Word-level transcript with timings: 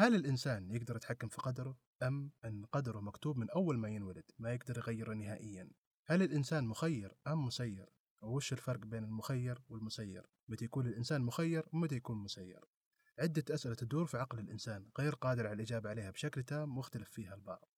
هل 0.00 0.14
الإنسان 0.14 0.70
يقدر 0.70 0.96
يتحكم 0.96 1.28
في 1.28 1.36
قدره 1.36 1.78
أم 2.02 2.32
أن 2.44 2.64
قدره 2.64 3.00
مكتوب 3.00 3.36
من 3.36 3.50
أول 3.50 3.78
ما 3.78 3.88
ينولد 3.88 4.24
ما 4.38 4.52
يقدر 4.52 4.78
يغيره 4.78 5.14
نهائيا؟ 5.14 5.70
هل 6.06 6.22
الإنسان 6.22 6.64
مخير 6.64 7.16
أم 7.26 7.46
مسير؟ 7.46 7.86
وش 8.22 8.52
الفرق 8.52 8.80
بين 8.80 9.04
المخير 9.04 9.62
والمسير؟ 9.68 10.30
متى 10.48 10.64
يكون 10.64 10.86
الإنسان 10.86 11.22
مخير 11.22 11.68
ومتى 11.72 11.94
يكون 11.94 12.16
مسير؟ 12.16 12.64
عدة 13.18 13.44
أسئلة 13.50 13.74
تدور 13.74 14.06
في 14.06 14.18
عقل 14.18 14.38
الإنسان 14.38 14.90
غير 14.98 15.14
قادر 15.14 15.46
على 15.46 15.54
الإجابة 15.54 15.90
عليها 15.90 16.10
بشكل 16.10 16.42
تام 16.42 16.78
مختلف 16.78 17.10
فيها 17.10 17.34
البعض. 17.34 17.68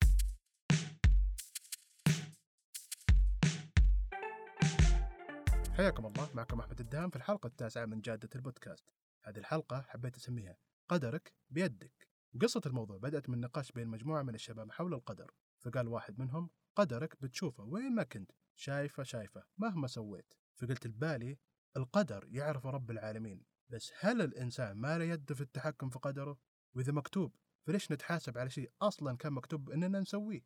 حياكم 5.77 6.07
الله 6.07 6.30
معكم 6.34 6.61
أحمد 6.61 6.80
الدهام 6.80 7.11
في 7.11 7.16
الحلقة 7.16 7.46
التاسعة 7.46 7.84
من 7.84 8.00
جادة 8.00 8.29
البودكاست. 8.34 8.84
هذه 9.25 9.39
الحلقة 9.39 9.80
حبيت 9.80 10.16
أسميها 10.16 10.57
قدرك 10.89 11.34
بيدك. 11.50 12.10
قصة 12.43 12.61
الموضوع 12.67 12.97
بدأت 12.97 13.29
من 13.29 13.41
نقاش 13.41 13.73
بين 13.73 13.89
مجموعة 13.89 14.23
من 14.23 14.35
الشباب 14.35 14.73
حول 14.73 14.95
القدر 14.95 15.31
فقال 15.61 15.89
واحد 15.89 16.18
منهم 16.18 16.50
قدرك 16.77 17.23
بتشوفه 17.23 17.64
وين 17.64 17.95
ما 17.95 18.03
كنت 18.03 18.32
شايفه 18.54 19.03
شايفه 19.03 19.45
مهما 19.59 19.87
سويت 19.87 20.35
فقلت 20.57 20.87
لبالي 20.86 21.39
القدر 21.77 22.27
يعرف 22.29 22.67
رب 22.67 22.90
العالمين 22.90 23.45
بس 23.68 23.93
هل 24.01 24.23
الإنسان 24.23 24.77
ما 24.77 24.99
له 24.99 25.04
يد 25.04 25.32
في 25.32 25.40
التحكم 25.40 25.90
في 25.90 25.99
قدره؟ 25.99 26.39
وإذا 26.75 26.93
مكتوب 26.93 27.37
فليش 27.67 27.93
نتحاسب 27.93 28.39
على 28.39 28.51
شيء 28.51 28.73
أصلا 28.82 29.17
كان 29.17 29.32
مكتوب 29.32 29.71
إننا 29.71 30.01
نسويه؟ 30.01 30.45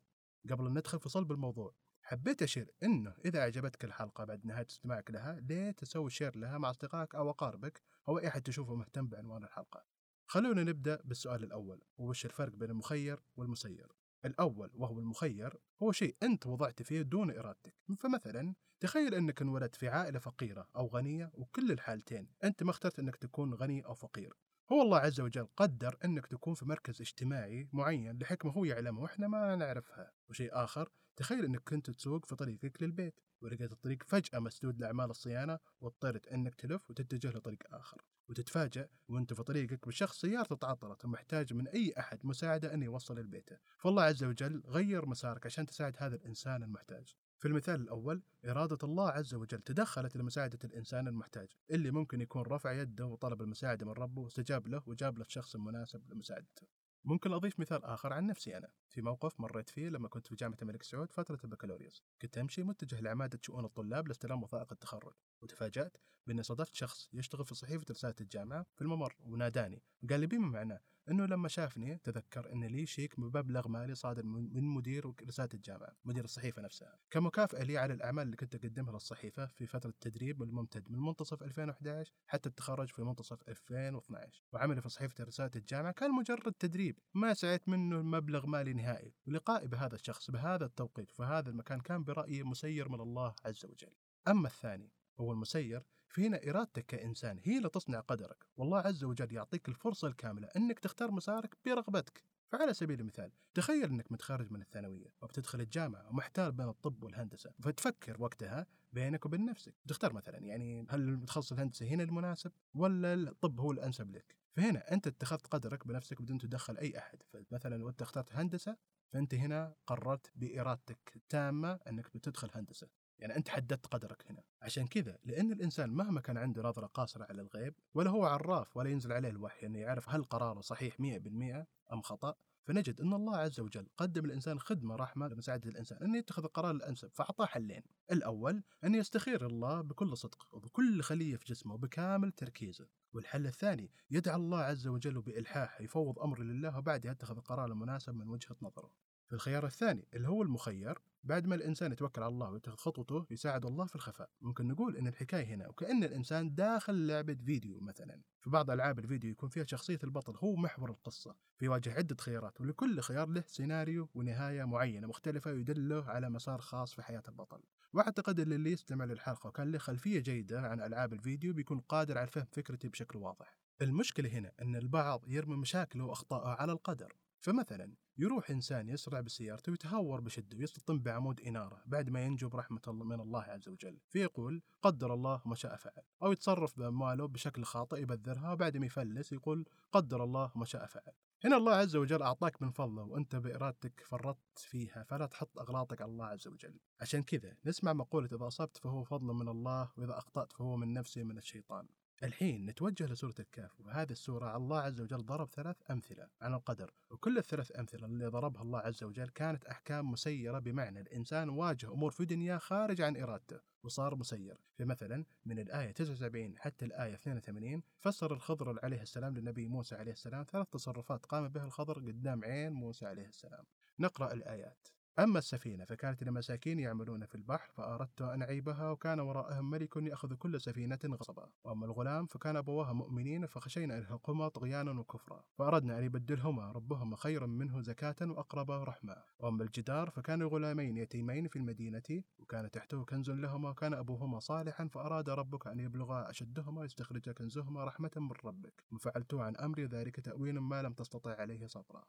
قبل 0.49 0.67
أن 0.67 0.77
ندخل 0.77 0.99
في 0.99 1.09
صلب 1.09 1.31
الموضوع 1.31 1.75
حبيت 2.01 2.43
أشير 2.43 2.71
إنه 2.83 3.15
إذا 3.25 3.43
عجبتك 3.43 3.85
الحلقة 3.85 4.25
بعد 4.25 4.45
نهاية 4.45 4.65
استماعك 4.69 5.11
لها 5.11 5.39
ليه 5.39 5.71
تسوي 5.71 6.09
share 6.09 6.37
لها 6.37 6.57
مع 6.57 6.69
أصدقائك 6.69 7.15
أو 7.15 7.29
أقاربك 7.29 7.81
أو 8.07 8.19
أي 8.19 8.27
أحد 8.27 8.41
تشوفه 8.41 8.75
مهتم 8.75 9.07
بعنوان 9.07 9.43
الحلقة 9.43 9.85
خلونا 10.27 10.63
نبدأ 10.63 11.01
بالسؤال 11.03 11.43
الأول 11.43 11.81
وش 11.97 12.25
الفرق 12.25 12.53
بين 12.55 12.69
المخير 12.69 13.23
والمسير؟ 13.35 13.91
الأول 14.25 14.71
وهو 14.73 14.99
المخير 14.99 15.53
هو 15.83 15.91
شيء 15.91 16.15
أنت 16.23 16.47
وضعت 16.47 16.81
فيه 16.81 17.01
دون 17.01 17.37
إرادتك. 17.37 17.73
فمثلا 17.99 18.55
تخيل 18.79 19.15
أنك 19.15 19.41
انولدت 19.41 19.75
في 19.75 19.89
عائلة 19.89 20.19
فقيرة 20.19 20.69
أو 20.75 20.87
غنية 20.87 21.31
وكل 21.33 21.71
الحالتين 21.71 22.29
أنت 22.43 22.63
ما 22.63 22.71
اخترت 22.71 22.99
أنك 22.99 23.15
تكون 23.15 23.53
غني 23.53 23.85
أو 23.85 23.93
فقير. 23.93 24.33
هو 24.71 24.81
الله 24.81 24.97
عز 24.97 25.19
وجل 25.19 25.47
قدر 25.57 25.97
أنك 26.05 26.27
تكون 26.27 26.53
في 26.53 26.65
مركز 26.65 27.01
اجتماعي 27.01 27.69
معين 27.73 28.17
لحكمة 28.19 28.51
هو 28.51 28.65
يعلمها 28.65 29.03
وإحنا 29.03 29.27
ما 29.27 29.55
نعرفها. 29.55 30.11
وشيء 30.29 30.49
آخر 30.53 30.89
تخيل 31.15 31.45
أنك 31.45 31.61
كنت 31.69 31.89
تسوق 31.89 32.25
في 32.25 32.35
طريقك 32.35 32.83
للبيت 32.83 33.19
ولقيت 33.41 33.71
الطريق 33.71 34.03
فجأة 34.03 34.39
مسدود 34.39 34.79
لأعمال 34.79 35.09
الصيانة 35.09 35.59
واضطرت 35.81 36.27
أنك 36.27 36.55
تلف 36.55 36.89
وتتجه 36.89 37.29
لطريق 37.29 37.63
آخر. 37.71 38.01
وتتفاجأ 38.29 38.89
وأنت 39.09 39.33
في 39.33 39.43
طريقك 39.43 39.87
بشخص 39.87 40.21
سيارته 40.21 40.55
تعطلت 40.55 41.05
ومحتاج 41.05 41.53
من 41.53 41.67
أي 41.67 41.93
أحد 41.99 42.25
مساعدة 42.25 42.73
أن 42.73 42.83
يوصل 42.83 43.19
لبيته. 43.19 43.57
فالله 43.77 44.03
عز 44.03 44.23
وجل 44.23 44.63
غير 44.65 45.05
مسارك 45.05 45.45
عشان 45.45 45.65
تساعد 45.65 45.95
هذا 45.99 46.15
الإنسان 46.15 46.63
المحتاج. 46.63 47.15
في 47.39 47.47
المثال 47.47 47.81
الأول 47.81 48.21
إرادة 48.45 48.77
الله 48.83 49.09
عز 49.09 49.33
وجل 49.33 49.61
تدخلت 49.61 50.17
لمساعدة 50.17 50.59
الإنسان 50.63 51.07
المحتاج 51.07 51.47
اللي 51.71 51.91
ممكن 51.91 52.21
يكون 52.21 52.41
رفع 52.41 52.71
يده 52.71 53.05
وطلب 53.05 53.41
المساعدة 53.41 53.85
من 53.85 53.91
ربه 53.91 54.21
واستجاب 54.21 54.67
له 54.67 54.81
وجاب 54.85 55.17
له 55.17 55.25
الشخص 55.25 55.55
المناسب 55.55 56.13
لمساعدته. 56.13 56.67
ممكن 57.05 57.33
أضيف 57.33 57.59
مثال 57.59 57.83
آخر 57.83 58.13
عن 58.13 58.25
نفسي 58.27 58.57
أنا. 58.57 58.69
في 58.95 59.01
موقف 59.01 59.39
مريت 59.39 59.69
فيه 59.69 59.89
لما 59.89 60.07
كنت 60.07 60.27
في 60.27 60.35
جامعة 60.35 60.57
الملك 60.61 60.83
سعود 60.83 61.11
فترة 61.11 61.39
البكالوريوس. 61.43 62.03
كنت 62.21 62.37
أمشي 62.37 62.63
متجه 62.63 62.99
لعمادة 62.99 63.39
شؤون 63.41 63.65
الطلاب 63.65 64.07
لاستلام 64.07 64.43
وثائق 64.43 64.71
التخرج. 64.71 65.13
وتفاجأت 65.41 65.97
بأني 66.27 66.43
صادفت 66.43 66.73
شخص 66.73 67.09
يشتغل 67.13 67.45
في 67.45 67.55
صحيفة 67.55 67.85
رسالة 67.91 68.15
الجامعة 68.21 68.65
في 68.75 68.81
الممر 68.81 69.15
وناداني. 69.19 69.83
وقال 70.03 70.19
لي 70.19 70.27
بما 70.27 70.47
معناه؟ 70.47 70.79
أنه 71.09 71.25
لما 71.25 71.47
شافني 71.47 71.97
تذكر 71.97 72.53
أن 72.53 72.63
لي 72.63 72.85
شيك 72.85 73.19
بمبلغ 73.19 73.67
مالي 73.67 73.95
صادر 73.95 74.25
من 74.25 74.63
مدير 74.63 75.13
رسالة 75.27 75.49
الجامعة 75.53 75.95
مدير 76.05 76.23
الصحيفة 76.23 76.61
نفسها. 76.61 76.99
كمكافأة 77.11 77.63
لي 77.63 77.77
على 77.77 77.93
الأعمال 77.93 78.23
اللي 78.23 78.35
كنت 78.35 78.55
أقدمها 78.55 78.93
للصحيفة 78.93 79.45
في 79.45 79.67
فترة 79.67 79.89
التدريب 79.89 80.43
الممتد 80.43 80.91
من 80.91 80.99
منتصف 80.99 81.43
2011 81.43 82.13
حتى 82.27 82.49
التخرج 82.49 82.87
في 82.87 83.03
منتصف 83.03 83.49
2012 83.49 84.43
وعملي 84.53 84.81
في 84.81 84.89
صحيفة 84.89 85.23
رسالة 85.23 85.51
الجامعة 85.55 85.91
كان 85.91 86.11
مجرد 86.11 86.53
تدريب. 86.59 86.99
ما 87.13 87.33
سعيت 87.33 87.69
منه 87.69 88.01
مبلغ 88.01 88.45
مالي 88.45 88.73
نهائي. 88.73 88.84
ولقائي 89.27 89.67
بهذا 89.67 89.95
الشخص 89.95 90.31
بهذا 90.31 90.65
التوقيت 90.65 91.11
في 91.11 91.23
هذا 91.23 91.49
المكان 91.49 91.79
كان 91.79 92.03
برأيي 92.03 92.43
مسير 92.43 92.89
من 92.89 92.99
الله 92.99 93.35
عز 93.45 93.65
وجل. 93.65 93.93
أما 94.27 94.47
الثاني 94.47 94.91
هو 95.19 95.31
المسير 95.31 95.83
فينا 96.09 96.49
إرادتك 96.49 96.85
كإنسان 96.85 97.39
هي 97.43 97.57
اللي 97.57 97.69
تصنع 97.69 97.99
قدرك. 97.99 98.45
والله 98.57 98.79
عز 98.79 99.03
وجل 99.03 99.33
يعطيك 99.33 99.69
الفرصة 99.69 100.07
الكاملة 100.07 100.47
أنك 100.55 100.79
تختار 100.79 101.11
مسارك 101.11 101.57
برغبتك. 101.65 102.23
فعلى 102.51 102.73
سبيل 102.73 102.99
المثال 102.99 103.31
تخيل 103.53 103.89
إنك 103.89 104.11
متخرج 104.11 104.51
من 104.51 104.61
الثانوية 104.61 105.13
وبتدخل 105.21 105.61
الجامعة 105.61 106.09
ومحتار 106.09 106.51
بين 106.51 106.67
الطب 106.67 107.03
والهندسة 107.03 107.51
فتفكر 107.63 108.15
وقتها 108.19 108.67
بينك 108.93 109.25
وبين 109.25 109.45
نفسك. 109.45 109.73
تختار 109.87 110.13
مثلا 110.13 110.37
يعني 110.37 110.85
هل 110.89 111.01
المتخصص 111.01 111.51
الهندسه 111.51 111.85
هنا 111.85 112.03
المناسب 112.03 112.51
ولا 112.73 113.13
الطب 113.13 113.59
هو 113.59 113.71
الأنسب 113.71 114.11
لك؟ 114.11 114.35
فهنا 114.55 114.93
أنت 114.93 115.07
اتخذت 115.07 115.47
قدرك 115.47 115.87
بنفسك 115.87 116.21
بدون 116.21 116.37
تدخل 116.37 116.77
أي 116.77 116.97
أحد. 116.97 117.23
فمثلا 117.23 117.75
لو 117.75 117.89
انت 117.89 118.01
اخترت 118.01 118.35
هندسة 118.35 118.77
فأنت 119.13 119.33
هنا 119.33 119.75
قررت 119.87 120.31
بإرادتك 120.35 121.11
التامة 121.15 121.79
أنك 121.87 122.17
بتدخل 122.17 122.49
هندسة. 122.55 122.87
يعني 123.19 123.35
أنت 123.35 123.49
حددت 123.49 123.87
قدرك 123.87 124.31
هنا. 124.31 124.43
عشان 124.61 124.87
كذا 124.87 125.17
لأن 125.23 125.51
الإنسان 125.51 125.89
مهما 125.89 126.21
كان 126.21 126.37
عنده 126.37 126.61
نظرة 126.63 126.85
قاصرة 126.87 127.23
على 127.29 127.41
الغيب 127.41 127.75
ولا 127.93 128.09
هو 128.09 128.25
عراف 128.25 128.77
ولا 128.77 128.89
ينزل 128.89 129.11
عليه 129.13 129.29
الوحي 129.29 129.65
انه 129.67 129.79
يعرف 129.79 130.09
هل 130.09 130.23
قراره 130.23 130.61
صحيح 130.61 130.99
100% 130.99 131.67
أم 131.93 132.01
خطأ 132.01 132.35
فنجد 132.65 133.01
أن 133.01 133.13
الله 133.13 133.37
عز 133.37 133.59
وجل 133.59 133.87
قدم 133.97 134.25
الانسان 134.25 134.59
خدمة 134.59 134.95
رحمة 134.95 135.27
لمساعدة 135.27 135.69
الإنسان 135.69 135.97
انه 136.03 136.17
يتخذ 136.17 136.43
القرار 136.43 136.71
الأنسب 136.71 137.11
فأعطاه 137.13 137.45
حلين. 137.45 137.81
الأول 138.11 138.63
أن 138.83 138.95
يستخير 138.95 139.47
الله 139.47 139.81
بكل 139.81 140.17
صدق 140.17 140.47
وبكل 140.51 141.01
خلية 141.01 141.35
في 141.35 141.45
جسمه 141.45 141.73
وبكامل 141.73 142.31
تركيزه. 142.31 142.87
والحل 143.13 143.47
الثاني 143.47 143.91
يدعى 144.11 144.35
الله 144.35 144.59
عز 144.59 144.87
وجل 144.87 145.21
بإلحاح 145.21 145.81
يفوض 145.81 146.19
أمره 146.19 146.41
لله 146.41 146.77
وبعدها 146.77 147.11
يتخذ 147.11 147.37
القرار 147.37 147.65
المناسب 147.65 148.15
من 148.15 148.29
وجهة 148.29 148.55
نظره. 148.61 148.91
في 149.27 149.33
الخيار 149.33 149.65
الثاني 149.65 150.07
اللي 150.13 150.27
هو 150.27 150.41
المخير 150.41 151.01
بعد 151.25 151.47
ما 151.47 151.55
الإنسان 151.55 151.91
يتوكل 151.91 152.23
على 152.23 152.31
الله 152.31 152.49
ويتخذ 152.49 152.75
خطوته 152.75 153.25
يساعد 153.31 153.65
الله 153.65 153.85
في 153.85 153.95
الخفاء. 153.95 154.29
ممكن 154.41 154.67
نقول 154.67 154.97
إن 154.97 155.07
الحكاية 155.07 155.45
هنا 155.45 155.67
وكأن 155.67 156.03
الإنسان 156.03 156.55
داخل 156.55 157.07
لعبة 157.07 157.33
فيديو 157.45 157.79
مثلا. 157.79 158.21
في 158.41 158.49
بعض 158.49 158.71
ألعاب 158.71 158.99
الفيديو 158.99 159.31
يكون 159.31 159.49
فيها 159.49 159.65
شخصية 159.65 159.99
البطل 160.03 160.35
هو 160.37 160.55
محور 160.55 160.89
القصة 160.89 161.35
فيواجه 161.57 161.93
عدة 161.93 162.15
خيارات 162.19 162.61
ولكل 162.61 162.99
خيار 162.99 163.29
له 163.29 163.43
سيناريو 163.47 164.09
ونهاية 164.13 164.63
معينة 164.63 165.07
مختلفة 165.07 165.51
يدله 165.51 166.05
على 166.05 166.29
مسار 166.29 166.61
خاص 166.61 166.93
في 166.93 167.01
حياة 167.01 167.23
البطل. 167.27 167.61
وأعتقد 167.93 168.39
أن 168.39 168.53
اللي 168.53 168.71
يستمع 168.71 169.05
للحلقة 169.05 169.47
وكان 169.47 169.71
له 169.71 169.77
خلفية 169.77 170.19
جيدة 170.19 170.61
عن 170.61 170.81
ألعاب 170.81 171.13
الفيديو 171.13 171.53
بيكون 171.53 171.79
قادر 171.79 172.17
على 172.17 172.27
فهم 172.27 172.45
فكرتي 172.51 172.89
بشكل 172.89 173.19
واضح. 173.19 173.57
المشكلة 173.81 174.29
هنا 174.29 174.51
أن 174.61 174.75
البعض 174.75 175.25
يرمي 175.27 175.55
مشاكله 175.55 176.05
وأخطائه 176.05 176.49
على 176.49 176.71
القدر. 176.71 177.13
فمثلا 177.45 177.95
يروح 178.17 178.49
إنسان 178.49 178.89
يسرع 178.89 179.21
بسيارته 179.21 179.71
ويتهور 179.71 180.21
بشدة 180.21 180.57
ويصطدم 180.57 180.99
بعمود 180.99 181.41
إنارة 181.41 181.83
بعد 181.85 182.09
ما 182.09 182.25
ينجو 182.25 182.49
برحمة 182.49 182.81
الله 182.87 183.05
من 183.05 183.19
الله 183.19 183.41
عز 183.43 183.69
وجل. 183.69 183.99
فيقول 184.09 184.61
قدر 184.81 185.13
الله 185.13 185.41
ما 185.45 185.55
شاء 185.55 185.75
فعل. 185.75 186.03
أو 186.23 186.31
يتصرف 186.31 186.79
بأمواله 186.79 187.27
بشكل 187.27 187.63
خاطئ 187.63 188.01
يبذرها 188.01 188.51
وبعد 188.51 188.77
ما 188.77 188.85
يفلس 188.85 189.33
يقول 189.33 189.65
قدر 189.91 190.23
الله 190.23 190.51
ما 190.55 190.65
شاء 190.65 190.85
فعل. 190.85 191.13
هنا 191.43 191.57
الله 191.57 191.73
عز 191.73 191.95
وجل 191.95 192.21
أعطاك 192.21 192.61
من 192.61 192.71
فضله 192.71 193.03
وأنت 193.03 193.35
بإرادتك 193.35 194.03
فرطت 194.05 194.59
فيها 194.59 195.03
فلا 195.03 195.25
تحط 195.25 195.59
أغلاطك 195.59 196.01
على 196.01 196.11
الله 196.11 196.25
عز 196.25 196.47
وجل. 196.47 196.79
عشان 197.01 197.23
كذا 197.23 197.57
نسمع 197.65 197.93
مقولة 197.93 198.29
إذا 198.33 198.47
أصبت 198.47 198.77
فهو 198.77 199.03
فضل 199.03 199.27
من 199.27 199.49
الله 199.49 199.91
وإذا 199.97 200.17
أخطأت 200.17 200.51
فهو 200.51 200.75
من 200.75 200.93
نفسي 200.93 201.23
من 201.23 201.37
الشيطان. 201.37 201.87
الحين 202.23 202.65
نتوجه 202.65 203.05
لسورة 203.05 203.35
الكهف 203.39 203.81
وهذه 203.81 204.11
السورة 204.11 204.57
الله 204.57 204.79
عز 204.79 205.01
وجل 205.01 205.25
ضرب 205.25 205.49
ثلاث 205.49 205.75
أمثلة 205.91 206.27
عن 206.41 206.53
القدر 206.53 206.93
وكل 207.09 207.37
الثلاث 207.37 207.79
أمثلة 207.79 208.05
اللي 208.05 208.27
ضربها 208.27 208.61
الله 208.61 208.79
عز 208.79 209.03
وجل 209.03 209.29
كانت 209.29 209.65
أحكام 209.65 210.11
مسيرة 210.11 210.59
بمعنى 210.59 211.01
الإنسان 211.01 211.49
واجه 211.49 211.93
أمور 211.93 212.11
في 212.11 212.25
دنيا 212.25 212.57
خارج 212.57 213.01
عن 213.01 213.17
إرادته 213.17 213.59
وصار 213.83 214.15
مسير. 214.15 214.57
فمثلا 214.77 215.25
من 215.45 215.59
الآية 215.59 215.91
79 215.91 216.59
حتى 216.59 216.85
الآية 216.85 217.13
82 217.13 217.83
فسر 217.99 218.33
الخضر 218.33 218.79
عليه 218.83 219.01
السلام 219.01 219.33
للنبي 219.33 219.67
موسى 219.67 219.95
عليه 219.95 220.11
السلام 220.11 220.43
ثلاث 220.43 220.67
تصرفات 220.69 221.25
قام 221.25 221.47
بها 221.47 221.65
الخضر 221.65 221.99
قدام 221.99 222.43
عين 222.43 222.71
موسى 222.71 223.05
عليه 223.05 223.27
السلام. 223.27 223.65
نقرأ 223.99 224.33
الآيات. 224.33 224.87
أما 225.19 225.39
السفينة 225.39 225.85
فكانت 225.85 226.23
لمساكين 226.23 226.79
يعملون 226.79 227.25
في 227.25 227.35
البحر 227.35 227.71
فأردت 227.73 228.21
أن 228.21 228.41
أعيبها 228.41 228.91
وكان 228.91 229.19
وراءهم 229.19 229.69
ملك 229.69 229.95
يأخذ 229.97 230.35
كل 230.35 230.61
سفينة 230.61 230.99
غصبا. 231.05 231.49
وأما 231.63 231.85
الغلام 231.85 232.25
فكان 232.25 232.57
أبواه 232.57 232.93
مؤمنين 232.93 233.45
فخشينا 233.45 233.97
أن 233.97 234.49
طغيانا 234.49 234.99
وكفرا. 234.99 235.43
فأردنا 235.57 235.99
أن 235.99 236.03
يبدلهما 236.03 236.71
ربهما 236.71 237.15
خيرا 237.15 237.47
منه 237.47 237.81
زكاة 237.81 238.15
وأقرب 238.21 238.71
رحمة. 238.71 239.15
وأما 239.39 239.63
الجدار 239.63 240.09
فكان 240.09 240.43
غلامين 240.43 240.97
يتيمين 240.97 241.47
في 241.47 241.55
المدينة 241.55 242.23
وكان 242.39 242.71
تحته 242.71 243.05
كنز 243.05 243.29
لهما 243.29 243.69
وكان 243.69 243.93
أبوهما 243.93 244.39
صالحا 244.39 244.87
فأراد 244.87 245.29
ربك 245.29 245.67
أن 245.67 245.79
يبلغا 245.79 246.29
أشدهما 246.29 246.85
يستخرج 246.85 247.29
كنزهما 247.29 247.85
رحمة 247.85 248.11
من 248.15 248.31
ربك. 248.45 248.83
وفعلت 248.91 249.33
عن 249.33 249.55
أمر 249.55 249.79
ذلك 249.79 250.19
تأويل 250.19 250.59
ما 250.59 250.81
لم 250.81 250.93
تستطع 250.93 251.35
عليه 251.35 251.67
صبرا. 251.67 252.03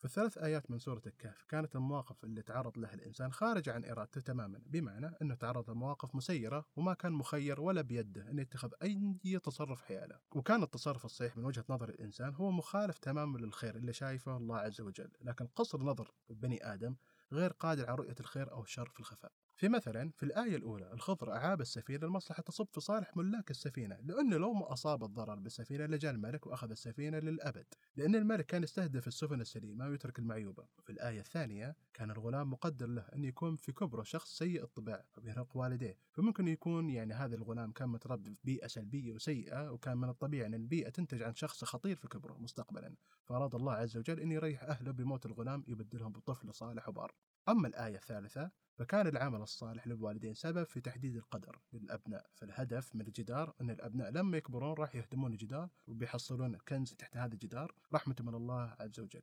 في 0.00 0.06
الثلاث 0.06 0.38
آيات 0.38 0.70
من 0.70 0.78
سورة 0.78 1.02
الكهف 1.06 1.44
كانت 1.48 1.76
المواقف 1.76 2.24
اللي 2.24 2.42
تعرض 2.42 2.78
لها 2.78 2.94
الإنسان 2.94 3.32
خارجة 3.32 3.72
عن 3.74 3.84
إرادته 3.84 4.20
تماما 4.20 4.62
بمعنى 4.66 5.10
أنه 5.22 5.34
تعرض 5.34 5.70
لمواقف 5.70 6.14
مسيرة 6.14 6.64
وما 6.76 6.94
كان 6.94 7.12
مخير 7.12 7.60
ولا 7.60 7.82
بيده 7.82 8.30
أن 8.30 8.38
يتخذ 8.38 8.70
أي 8.82 9.38
تصرف 9.44 9.82
حياله. 9.82 10.18
وكان 10.32 10.62
التصرف 10.62 11.04
الصحيح 11.04 11.36
من 11.36 11.44
وجهة 11.44 11.64
نظر 11.68 11.88
الإنسان 11.88 12.34
هو 12.34 12.50
مخالف 12.50 12.98
تماما 12.98 13.38
للخير 13.38 13.76
اللي 13.76 13.92
شايفه 13.92 14.36
الله 14.36 14.58
عز 14.58 14.80
وجل 14.80 15.10
لكن 15.20 15.46
قصر 15.46 15.82
نظر 15.82 16.10
بني 16.30 16.72
آدم 16.74 16.96
غير 17.32 17.52
قادر 17.52 17.86
على 17.86 17.96
رؤية 17.96 18.16
الخير 18.20 18.52
أو 18.52 18.62
الشر 18.62 18.88
في 18.88 19.00
الخفاء. 19.00 19.32
في 19.60 19.68
مثلا 19.68 20.10
في 20.16 20.22
الآية 20.22 20.56
الأولى 20.56 20.92
الخضر 20.92 21.32
أعاب 21.32 21.60
السفينة 21.60 22.06
المصلحة 22.06 22.42
تصب 22.42 22.66
في 22.72 22.80
صالح 22.80 23.16
ملاك 23.16 23.50
السفينة 23.50 23.98
لأنه 24.02 24.36
لو 24.36 24.52
ما 24.52 24.72
أصاب 24.72 25.04
الضرر 25.04 25.34
بالسفينة 25.34 25.86
لجاء 25.86 26.12
الملك 26.12 26.46
وأخذ 26.46 26.70
السفينة 26.70 27.18
للأبد 27.18 27.66
لأن 27.96 28.14
الملك 28.14 28.46
كان 28.46 28.62
يستهدف 28.62 29.06
السفن 29.06 29.40
السليمة 29.40 29.88
ويترك 29.88 30.18
المعيوبة. 30.18 30.64
وفي 30.78 30.92
الآية 30.92 31.20
الثانية 31.20 31.76
كان 31.94 32.10
الغلام 32.10 32.50
مقدر 32.50 32.86
له 32.86 33.02
أن 33.02 33.24
يكون 33.24 33.56
في 33.56 33.72
كبره 33.72 34.02
شخص 34.02 34.38
سيء 34.38 34.62
الطباع 34.62 35.04
فبيرهق 35.12 35.56
والديه 35.56 35.98
فممكن 36.12 36.48
يكون 36.48 36.90
يعني 36.90 37.14
هذا 37.14 37.36
الغلام 37.36 37.72
كان 37.72 37.88
متربي 37.88 38.34
في 38.34 38.40
بيئة 38.44 38.66
سلبية 38.66 39.12
وسيئة 39.12 39.72
وكان 39.72 39.96
من 39.96 40.08
الطبيعي 40.08 40.46
أن 40.46 40.54
البيئة 40.54 40.88
تنتج 40.90 41.22
عن 41.22 41.34
شخص 41.34 41.64
خطير 41.64 41.96
في 41.96 42.08
كبره 42.08 42.38
مستقبلا. 42.38 42.94
فأراد 43.24 43.54
الله 43.54 43.72
عز 43.72 43.96
وجل 43.96 44.20
أن 44.20 44.32
يريح 44.32 44.62
أهله 44.62 44.90
بموت 44.90 45.26
الغلام 45.26 45.64
يبدلهم 45.68 46.12
بطفل 46.12 46.54
صالح 46.54 46.88
وبار. 46.88 47.14
أما 47.48 47.68
الآية 47.68 47.96
الثالثة 47.96 48.50
فكان 48.80 49.06
العمل 49.06 49.42
الصالح 49.42 49.86
للوالدين 49.86 50.34
سبب 50.34 50.64
في 50.64 50.80
تحديد 50.80 51.16
القدر 51.16 51.60
للأبناء. 51.72 52.30
فالهدف 52.34 52.94
من 52.94 53.00
الجدار 53.00 53.54
أن 53.60 53.70
الأبناء 53.70 54.10
لما 54.10 54.36
يكبرون 54.36 54.74
راح 54.74 54.94
يهدمون 54.94 55.32
الجدار 55.32 55.68
وبيحصلون 55.86 56.56
كنز 56.56 56.94
تحت 56.94 57.16
هذا 57.16 57.34
الجدار 57.34 57.74
رحمة 57.94 58.16
من 58.20 58.34
الله 58.34 58.76
عز 58.80 59.00
وجل. 59.00 59.22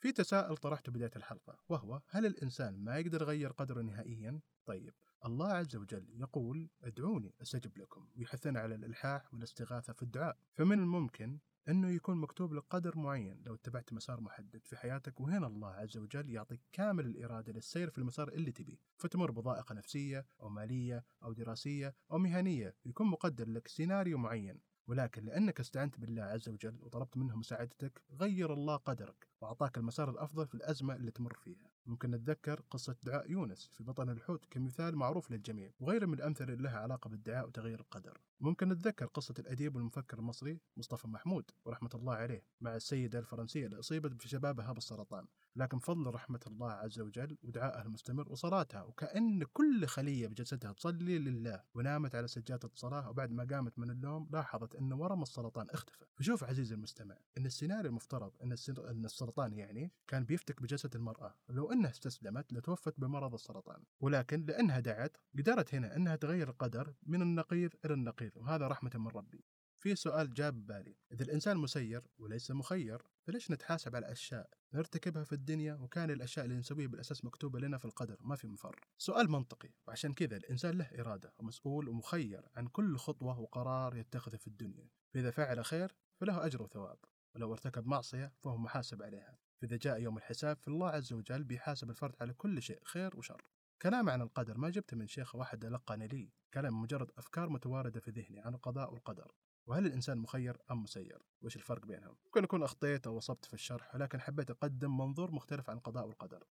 في 0.00 0.12
تساؤل 0.12 0.56
طرحته 0.56 0.92
بداية 0.92 1.10
الحلقة 1.16 1.58
وهو 1.68 2.00
هل 2.08 2.26
الإنسان 2.26 2.84
ما 2.84 2.98
يقدر 2.98 3.22
يغير 3.22 3.52
قدره 3.52 3.82
نهائيا؟ 3.82 4.40
طيب 4.66 4.94
الله 5.24 5.48
عز 5.48 5.76
وجل 5.76 6.06
يقول 6.14 6.68
ادعوني 6.82 7.34
أستجب 7.42 7.78
لكم. 7.78 8.08
ويحثنا 8.16 8.60
على 8.60 8.74
الإلحاح 8.74 9.34
والاستغاثة 9.34 9.92
في 9.92 10.02
الدعاء. 10.02 10.36
فمن 10.52 10.78
الممكن 10.78 11.38
إنه 11.68 11.90
يكون 11.90 12.16
مكتوب 12.16 12.52
لك 12.52 12.64
قدر 12.70 12.98
معين. 12.98 13.42
لو 13.46 13.54
اتبعت 13.54 13.92
مسار 13.92 14.20
محدد 14.20 14.60
في 14.64 14.76
حياتك 14.76 15.20
وهنا 15.20 15.46
الله 15.46 15.68
عز 15.68 15.96
وجل 15.96 16.30
يعطيك 16.30 16.60
كامل 16.72 17.06
الإرادة 17.06 17.52
للسير 17.52 17.90
في 17.90 17.98
المسار 17.98 18.28
اللي 18.28 18.52
تبيه. 18.52 18.78
فتمر 18.96 19.30
بضائقة 19.30 19.74
نفسية 19.74 20.26
أو 20.40 20.48
مالية 20.48 21.04
أو 21.22 21.32
دراسية 21.32 21.94
أو 22.10 22.18
مهنية 22.18 22.76
يكون 22.84 23.06
مقدر 23.06 23.48
لك 23.48 23.68
سيناريو 23.68 24.18
معين. 24.18 24.60
ولكن 24.86 25.24
لأنك 25.24 25.60
استعنت 25.60 26.00
بالله 26.00 26.22
عز 26.22 26.48
وجل 26.48 26.78
وطلبت 26.80 27.16
منه 27.16 27.36
مساعدتك 27.36 28.02
غير 28.10 28.52
الله 28.52 28.76
قدرك 28.76 29.28
وأعطاك 29.40 29.78
المسار 29.78 30.10
الأفضل 30.10 30.46
في 30.46 30.54
الأزمة 30.54 30.96
اللي 30.96 31.10
تمر 31.10 31.34
فيها. 31.34 31.71
ممكن 31.86 32.10
نتذكر 32.10 32.60
قصة 32.70 32.96
دعاء 33.02 33.30
يونس 33.30 33.66
في 33.66 33.84
بطن 33.84 34.10
الحوت 34.10 34.44
كمثال 34.50 34.96
معروف 34.96 35.30
للجميع 35.30 35.70
وغيره 35.80 36.06
من 36.06 36.14
الأمثلة 36.14 36.52
اللي 36.52 36.62
لها 36.62 36.78
علاقة 36.78 37.08
بالدعاء 37.08 37.46
وتغيير 37.46 37.80
القدر. 37.80 38.20
ممكن 38.40 38.68
نتذكر 38.68 39.06
قصة 39.06 39.34
الأديب 39.38 39.76
والمفكر 39.76 40.18
المصري 40.18 40.60
مصطفى 40.76 41.08
محمود 41.08 41.50
ورحمة 41.64 41.90
الله 41.94 42.14
عليه 42.14 42.44
مع 42.60 42.76
السيدة 42.76 43.18
الفرنسية 43.18 43.66
اللي 43.66 43.78
أصيبت 43.78 44.22
في 44.22 44.28
شبابها 44.28 44.72
بالسرطان. 44.72 45.26
لكن 45.56 45.78
فضل 45.78 46.14
رحمة 46.14 46.40
الله 46.46 46.70
عز 46.70 47.00
وجل 47.00 47.38
ودعائها 47.42 47.82
المستمر 47.82 48.32
وصلاتها. 48.32 48.82
وكأن 48.82 49.44
كل 49.44 49.86
خلية 49.86 50.26
بجسدها 50.26 50.72
تصلي 50.72 51.18
لله 51.18 51.62
ونامت 51.74 52.14
على 52.14 52.28
سجادة 52.28 52.68
الصلاة 52.68 53.10
وبعد 53.10 53.30
ما 53.30 53.46
قامت 53.50 53.78
من 53.78 53.90
النوم 53.90 54.28
لاحظت 54.32 54.74
أن 54.74 54.92
ورم 54.92 55.22
السرطان 55.22 55.66
اختفى. 55.70 56.04
فشوف 56.14 56.44
عزيزي 56.44 56.74
المستمع 56.74 57.16
أن 57.38 57.46
السيناريو 57.46 57.90
المفترض 57.90 58.32
أن, 58.42 58.56
أن 58.90 59.04
السرطان 59.04 59.52
يعني 59.52 59.92
كان 60.08 60.24
بيفتك 60.24 60.62
بجسد 60.62 60.96
المرأة 60.96 61.34
لو 61.48 61.72
أنها 61.72 61.90
استسلمت 61.90 62.52
لتوفت 62.52 62.94
بمرض 63.00 63.34
السرطان. 63.34 63.82
ولكن 64.00 64.44
لأنها 64.44 64.80
دعت 64.80 65.16
قدرت 65.38 65.74
هنا 65.74 65.96
أنها 65.96 66.16
تغير 66.16 66.48
القدر 66.48 66.94
من 67.02 67.22
النقيض 67.22 67.70
إلى 67.84 67.94
النقيض 67.94 68.32
وهذا 68.36 68.68
رحمة 68.68 68.90
من 68.94 69.08
ربي. 69.08 69.44
في 69.82 69.94
سؤال 69.94 70.34
جاب 70.34 70.66
بالي. 70.66 70.96
إذا 71.12 71.24
الإنسان 71.24 71.56
مسير 71.56 72.02
وليس 72.18 72.50
مخير 72.50 73.02
فليش 73.26 73.50
نتحاسب 73.50 73.96
على 73.96 74.12
أشياء 74.12 74.50
نرتكبها 74.74 75.24
في 75.24 75.32
الدنيا 75.32 75.74
وكان 75.74 76.10
الأشياء 76.10 76.44
اللي 76.44 76.56
نسويها 76.56 76.88
بالأساس 76.88 77.24
مكتوبة 77.24 77.60
لنا 77.60 77.78
في 77.78 77.84
القدر 77.84 78.16
ما 78.20 78.36
في 78.36 78.46
مفر. 78.46 78.80
سؤال 78.98 79.30
منطقي 79.30 79.70
وعشان 79.86 80.14
كذا 80.14 80.36
الإنسان 80.36 80.78
له 80.78 80.84
إرادة 80.84 81.32
ومسؤول 81.38 81.88
ومخير 81.88 82.48
عن 82.56 82.66
كل 82.66 82.96
خطوة 82.96 83.40
وقرار 83.40 83.96
يتخذه 83.96 84.36
في 84.36 84.46
الدنيا. 84.46 84.88
فإذا 85.14 85.30
فعل 85.30 85.64
خير 85.64 85.96
فله 86.16 86.46
أجر 86.46 86.62
وثواب 86.62 86.98
ولو 87.34 87.52
ارتكب 87.52 87.86
معصية 87.86 88.32
فهو 88.38 88.56
محاسب 88.56 89.02
عليها. 89.02 89.38
فإذا 89.60 89.76
جاء 89.76 90.00
يوم 90.00 90.16
الحساب 90.16 90.58
فالله 90.62 90.88
عز 90.88 91.12
وجل 91.12 91.44
بيحاسب 91.44 91.90
الفرد 91.90 92.14
على 92.20 92.32
كل 92.32 92.62
شيء 92.62 92.80
خير 92.84 93.16
وشر. 93.16 93.42
كلام 93.82 94.10
عن 94.10 94.22
القدر 94.22 94.58
ما 94.58 94.70
جبته 94.70 94.96
من 94.96 95.06
شيخ 95.06 95.34
واحد 95.34 95.64
لقاني 95.64 96.08
لي. 96.08 96.32
كلام 96.54 96.80
مجرد 96.80 97.10
أفكار 97.18 97.48
متواردة 97.48 98.00
في 98.00 98.10
ذهني 98.10 98.40
عن 98.40 98.54
القضاء 98.54 98.92
والقدر 98.92 99.32
وهل 99.66 99.86
الإنسان 99.86 100.18
مخير 100.18 100.56
أم 100.70 100.82
مسير؟ 100.82 101.22
وش 101.42 101.56
الفرق 101.56 101.86
بينهم؟ 101.86 102.16
ممكن 102.24 102.44
أكون 102.44 102.62
أخطيت 102.62 103.06
أو 103.06 103.18
أصبت 103.18 103.44
في 103.44 103.54
الشرح 103.54 103.94
ولكن 103.94 104.20
حبيت 104.20 104.50
أقدم 104.50 104.96
منظور 104.98 105.30
مختلف 105.32 105.70
عن 105.70 105.76
القضاء 105.76 106.06
والقدر 106.06 106.44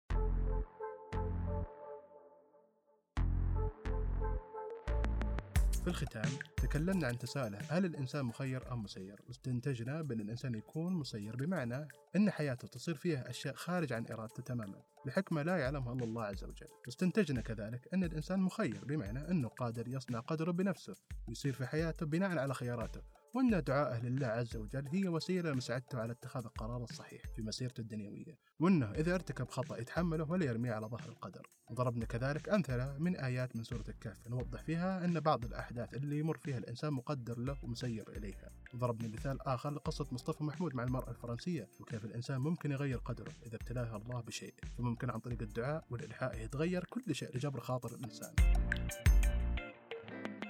في 5.80 5.88
الختام 5.88 6.30
تكلمنا 6.56 7.06
عن 7.06 7.18
تساؤله 7.18 7.58
هل 7.68 7.84
الإنسان 7.84 8.24
مخير 8.24 8.72
أم 8.72 8.82
مسير؟ 8.82 9.20
واستنتجنا 9.28 10.02
بأن 10.02 10.20
الإنسان 10.20 10.54
يكون 10.54 10.92
مسير 10.92 11.36
بمعنى 11.36 11.88
أن 12.16 12.30
حياته 12.30 12.68
تصير 12.68 12.94
فيها 12.94 13.30
أشياء 13.30 13.54
خارج 13.54 13.92
عن 13.92 14.06
إرادته 14.10 14.42
تماما 14.42 14.82
بحكمة 15.06 15.42
لا 15.42 15.56
يعلمها 15.56 15.92
إلا 15.92 16.04
الله 16.04 16.24
عز 16.24 16.44
وجل. 16.44 16.68
واستنتجنا 16.86 17.40
كذلك 17.40 17.88
أن 17.94 18.04
الإنسان 18.04 18.40
مخير 18.40 18.84
بمعنى 18.84 19.30
أنه 19.30 19.48
قادر 19.48 19.88
يصنع 19.88 20.20
قدره 20.20 20.50
بنفسه 20.52 20.96
ويصير 21.28 21.52
في 21.52 21.66
حياته 21.66 22.06
بناء 22.06 22.38
على 22.38 22.54
خياراته. 22.54 23.00
وأن 23.34 23.62
دعائه 23.62 24.02
لله 24.02 24.26
عز 24.26 24.56
وجل 24.56 24.88
هي 24.88 25.08
وسيلة 25.08 25.50
لمساعدته 25.50 26.00
على 26.00 26.12
اتخاذ 26.12 26.44
القرار 26.44 26.84
الصحيح 26.84 27.22
في 27.36 27.42
مسيرته 27.42 27.80
الدنيوية 27.80 28.38
وأنه 28.60 28.90
إذا 28.90 29.14
ارتكب 29.14 29.48
خطأ 29.48 29.76
يتحمله 29.76 30.30
ولا 30.30 30.46
يرميه 30.46 30.72
على 30.72 30.86
ظهر 30.86 31.08
القدر. 31.08 31.46
وضربنا 31.70 32.04
كذلك 32.04 32.48
أمثلة 32.48 32.98
من 32.98 33.16
آيات 33.16 33.56
من 33.56 33.62
سورة 33.62 33.84
الكهف 33.88 34.28
نوضح 34.28 34.62
فيها 34.62 35.04
أن 35.04 35.20
بعض 35.20 35.44
الأحداث 35.44 35.94
اللي 35.94 36.18
يمر 36.18 36.38
فيها 36.38 36.58
الإنسان 36.58 36.92
مقدر 36.92 37.38
له 37.38 37.56
ومسير 37.62 38.16
إليها. 38.16 38.50
وضربنا 38.74 39.08
مثال 39.08 39.42
آخر 39.42 39.70
لقصة 39.70 40.06
مصطفى 40.12 40.44
محمود 40.44 40.74
مع 40.74 40.84
المرأة 40.84 41.10
الفرنسية 41.10 41.68
وكيف 41.80 42.04
الإنسان 42.04 42.38
ممكن 42.40 42.70
يغير 42.70 42.98
قدره 42.98 43.32
إذا 43.46 43.56
ابتلاه 43.56 43.96
الله 43.96 44.20
بشيء. 44.20 44.54
فممكن 44.78 45.10
عن 45.10 45.18
طريق 45.20 45.42
الدعاء 45.42 45.84
والإلحاء 45.90 46.44
يتغير 46.44 46.84
كل 46.84 47.14
شيء 47.14 47.36
لجبر 47.36 47.60
خاطر 47.60 47.94
الإنسان. 47.94 48.34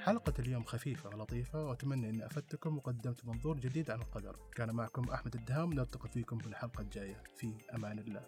حلقة 0.01 0.33
اليوم 0.39 0.65
خفيفة 0.65 1.11
ولطيفة 1.11 1.65
وأتمنى 1.65 2.11
أني 2.11 2.27
أفدتكم 2.27 2.77
وقدمت 2.77 3.25
منظور 3.25 3.57
جديد 3.57 3.91
عن 3.91 4.01
القدر. 4.01 4.37
كان 4.55 4.75
معكم 4.75 5.05
أحمد 5.11 5.35
الدهام 5.35 5.73
نلتقي 5.73 6.09
فيكم 6.09 6.39
في 6.39 6.47
الحلقة 6.47 6.81
الجاية. 6.81 7.23
في 7.37 7.55
أمان 7.75 7.99
الله. 7.99 8.23